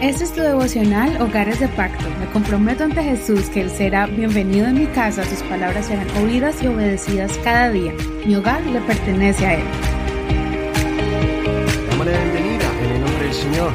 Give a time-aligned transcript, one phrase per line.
[0.00, 2.04] Este es tu devocional Hogares de Pacto.
[2.18, 6.62] Me comprometo ante Jesús que Él será bienvenido en mi casa, sus palabras serán oídas
[6.62, 7.92] y obedecidas cada día.
[8.26, 9.64] Mi hogar le pertenece a Él.
[11.90, 13.72] Dámosle bienvenida en el nombre del Señor.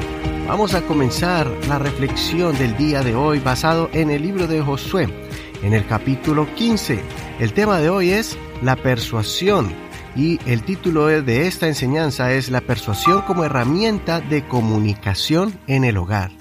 [0.47, 5.07] Vamos a comenzar la reflexión del día de hoy basado en el libro de Josué,
[5.63, 6.99] en el capítulo 15.
[7.39, 9.86] El tema de hoy es la persuasión
[10.17, 15.95] y el título de esta enseñanza es La persuasión como herramienta de comunicación en el
[15.97, 16.31] hogar.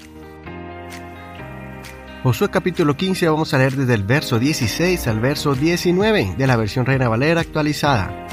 [2.23, 6.57] Josué capítulo 15 vamos a leer desde el verso 16 al verso 19 de la
[6.57, 8.25] versión Reina Valera actualizada.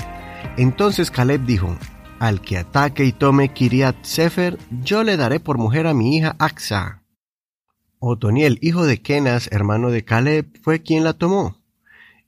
[0.56, 1.76] Entonces Caleb dijo,
[2.20, 6.36] Al que ataque y tome Kiriat Sefer, yo le daré por mujer a mi hija
[6.38, 7.02] Axa.
[7.98, 11.60] Otoniel, hijo de Kenas, hermano de Caleb, fue quien la tomó.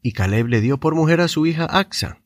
[0.03, 2.21] Y Caleb le dio por mujer a su hija Axa.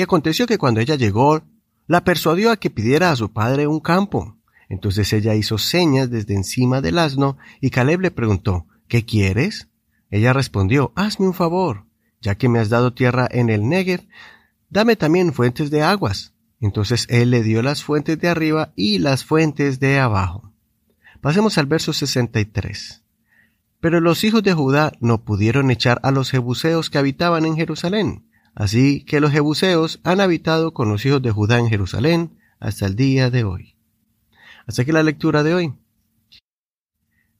[0.00, 1.42] Y aconteció que cuando ella llegó,
[1.86, 4.38] la persuadió a que pidiera a su padre un campo.
[4.70, 9.68] Entonces ella hizo señas desde encima del asno, y Caleb le preguntó, ¿Qué quieres?
[10.10, 11.84] Ella respondió, Hazme un favor,
[12.22, 14.08] ya que me has dado tierra en el Negev,
[14.70, 16.32] dame también fuentes de aguas.
[16.60, 20.50] Entonces él le dio las fuentes de arriba y las fuentes de abajo.
[21.20, 23.04] Pasemos al verso 63.
[23.80, 28.29] Pero los hijos de Judá no pudieron echar a los jebuseos que habitaban en Jerusalén,
[28.54, 32.96] Así que los jebuseos han habitado con los hijos de Judá en Jerusalén hasta el
[32.96, 33.76] día de hoy.
[34.66, 35.74] Hasta que la lectura de hoy.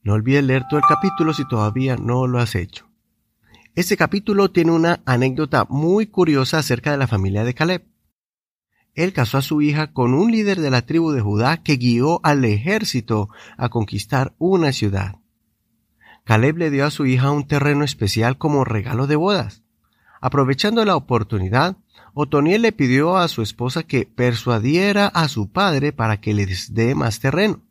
[0.02, 2.88] No olvides leer todo el capítulo si todavía no lo has hecho.
[3.74, 7.86] Este capítulo tiene una anécdota muy curiosa acerca de la familia de Caleb.
[8.94, 12.20] Él casó a su hija con un líder de la tribu de Judá que guió
[12.24, 15.16] al ejército a conquistar una ciudad.
[16.24, 19.62] Caleb le dio a su hija un terreno especial como regalo de bodas.
[20.20, 21.76] Aprovechando la oportunidad,
[22.12, 26.94] Otoniel le pidió a su esposa que persuadiera a su padre para que les dé
[26.94, 27.62] más terreno.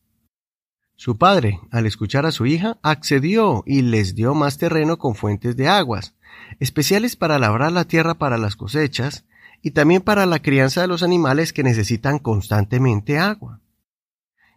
[0.95, 5.55] Su padre, al escuchar a su hija, accedió y les dio más terreno con fuentes
[5.55, 6.15] de aguas,
[6.59, 9.25] especiales para labrar la tierra para las cosechas
[9.61, 13.61] y también para la crianza de los animales que necesitan constantemente agua.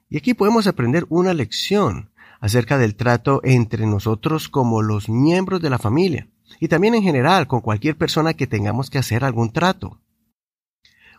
[0.08, 5.70] Y aquí podemos aprender una lección acerca del trato entre nosotros como los miembros de
[5.70, 10.00] la familia y también en general con cualquier persona que tengamos que hacer algún trato.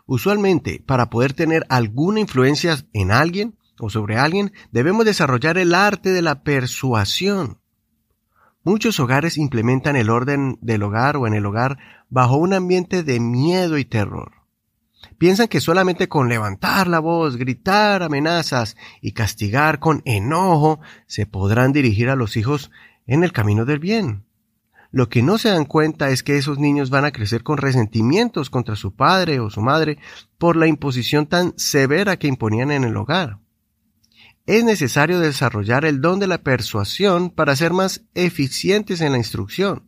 [0.06, 6.10] Usualmente, para poder tener alguna influencia en alguien o sobre alguien, debemos desarrollar el arte
[6.12, 7.60] de la persuasión.
[8.62, 11.78] Muchos hogares implementan el orden del hogar o en el hogar
[12.08, 14.32] bajo un ambiente de miedo y terror.
[15.18, 21.72] Piensan que solamente con levantar la voz, gritar amenazas y castigar con enojo se podrán
[21.72, 22.70] dirigir a los hijos
[23.06, 24.24] en el camino del bien.
[24.94, 28.48] Lo que no se dan cuenta es que esos niños van a crecer con resentimientos
[28.48, 29.98] contra su padre o su madre
[30.38, 33.40] por la imposición tan severa que imponían en el hogar.
[34.46, 39.82] Es necesario desarrollar el don de la persuasión para ser más eficientes en la instrucción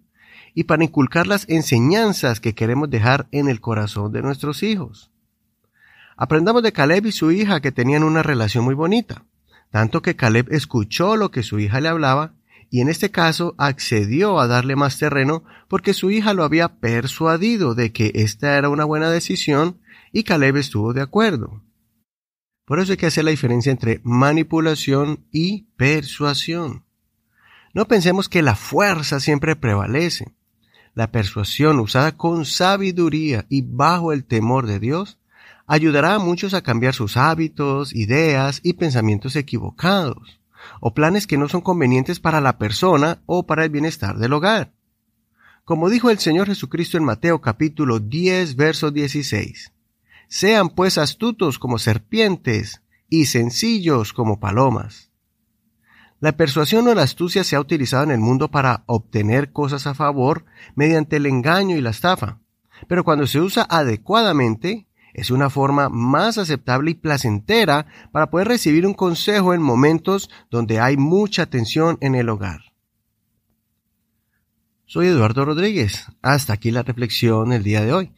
[0.55, 5.13] y para inculcar las enseñanzas que queremos dejar en el corazón de nuestros hijos.
[6.17, 9.25] Aprendamos de Caleb y su hija que tenían una relación muy bonita,
[9.71, 12.35] tanto que Caleb escuchó lo que su hija le hablaba
[12.71, 17.75] y en este caso accedió a darle más terreno porque su hija lo había persuadido
[17.75, 19.81] de que esta era una buena decisión
[20.13, 21.63] y Caleb estuvo de acuerdo.
[22.65, 26.85] Por eso hay que hacer la diferencia entre manipulación y persuasión.
[27.75, 30.35] No pensemos que la fuerza siempre prevalece.
[30.95, 35.19] La persuasión usada con sabiduría y bajo el temor de Dios
[35.67, 40.41] ayudará a muchos a cambiar sus hábitos, ideas y pensamientos equivocados
[40.81, 44.73] o planes que no son convenientes para la persona o para el bienestar del hogar.
[45.65, 49.73] Como dijo el Señor Jesucristo en Mateo capítulo 10, verso 16.
[50.29, 55.11] Sean pues astutos como serpientes y sencillos como palomas.
[56.19, 59.95] La persuasión o la astucia se ha utilizado en el mundo para obtener cosas a
[59.95, 60.45] favor
[60.75, 62.41] mediante el engaño y la estafa,
[62.89, 64.86] pero cuando se usa adecuadamente,
[65.17, 70.79] es una forma más aceptable y placentera para poder recibir un consejo en momentos donde
[70.79, 72.61] hay mucha tensión en el hogar.
[74.85, 76.05] Soy Eduardo Rodríguez.
[76.21, 78.13] Hasta aquí la reflexión el día de hoy.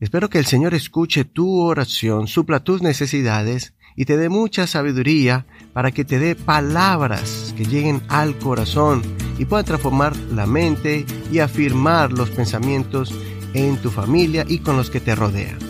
[0.00, 5.46] Espero que el Señor escuche tu oración, supla tus necesidades y te dé mucha sabiduría
[5.72, 9.00] para que te dé palabras que lleguen al corazón
[9.38, 13.14] y puedan transformar la mente y afirmar los pensamientos
[13.54, 15.63] en tu familia y con los que te rodean.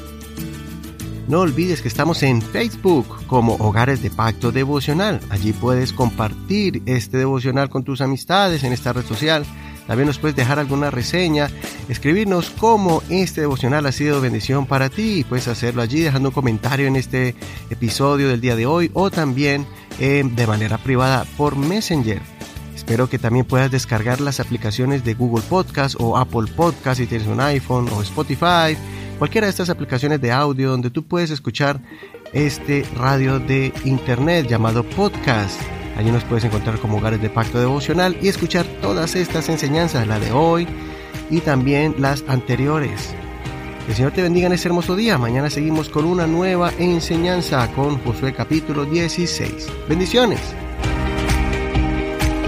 [1.27, 5.21] No olvides que estamos en Facebook como Hogares de Pacto Devocional.
[5.31, 9.47] Allí puedes compartir este devocional con tus amistades en esta red social
[9.87, 11.51] También nos puedes dejar alguna reseña,
[11.89, 16.87] escribirnos cómo este devocional ha sido bendición para ti puedes hacerlo allí dejando un comentario
[16.87, 17.35] en este
[17.69, 19.67] episodio del día de hoy o también
[20.01, 22.23] eh, de manera privada por Messenger.
[22.75, 27.27] Espero que también puedas descargar las aplicaciones de Google Podcast o Apple Podcast si tienes
[27.27, 28.77] un iPhone o Spotify,
[29.19, 31.81] cualquiera de estas aplicaciones de audio donde tú puedes escuchar
[32.33, 35.61] este radio de internet llamado podcast.
[35.97, 40.19] Allí nos puedes encontrar como hogares de pacto devocional y escuchar todas estas enseñanzas, la
[40.19, 40.67] de hoy
[41.31, 43.15] y también las anteriores.
[43.85, 45.19] Que el Señor te bendiga en este hermoso día.
[45.19, 49.69] Mañana seguimos con una nueva enseñanza con Josué capítulo 16.
[49.89, 50.41] Bendiciones.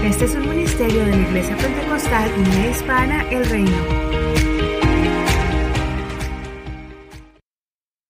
[0.03, 4.16] Este es un ministerio de la Iglesia Pentecostal Unida Hispana El Reino.